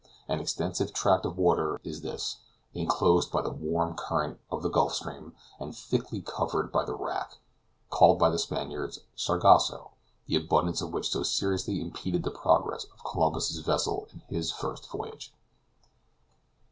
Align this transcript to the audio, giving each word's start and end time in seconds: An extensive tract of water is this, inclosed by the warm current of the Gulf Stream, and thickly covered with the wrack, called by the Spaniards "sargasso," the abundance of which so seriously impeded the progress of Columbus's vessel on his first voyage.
An 0.27 0.39
extensive 0.39 0.93
tract 0.93 1.27
of 1.27 1.37
water 1.37 1.79
is 1.83 2.01
this, 2.01 2.37
inclosed 2.73 3.31
by 3.31 3.39
the 3.43 3.51
warm 3.51 3.93
current 3.95 4.39
of 4.51 4.63
the 4.63 4.69
Gulf 4.69 4.95
Stream, 4.95 5.35
and 5.59 5.77
thickly 5.77 6.23
covered 6.23 6.73
with 6.73 6.87
the 6.87 6.95
wrack, 6.95 7.37
called 7.91 8.17
by 8.17 8.31
the 8.31 8.39
Spaniards 8.39 9.01
"sargasso," 9.15 9.91
the 10.25 10.37
abundance 10.37 10.81
of 10.81 10.91
which 10.91 11.09
so 11.11 11.21
seriously 11.21 11.79
impeded 11.79 12.23
the 12.23 12.31
progress 12.31 12.85
of 12.85 13.03
Columbus's 13.03 13.59
vessel 13.59 14.07
on 14.11 14.23
his 14.27 14.51
first 14.51 14.89
voyage. 14.89 15.35